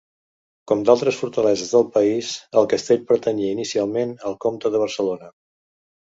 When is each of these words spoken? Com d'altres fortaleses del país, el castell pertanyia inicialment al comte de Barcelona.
Com 0.69 0.79
d'altres 0.85 1.17
fortaleses 1.23 1.73
del 1.75 1.83
país, 1.97 2.31
el 2.61 2.65
castell 2.71 3.03
pertanyia 3.11 3.51
inicialment 3.57 4.15
al 4.31 4.39
comte 4.47 4.73
de 4.77 4.81
Barcelona. 4.85 5.29